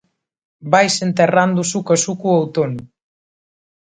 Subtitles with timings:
[0.71, 2.81] Vaise enterrando, suco a suco, o Outono.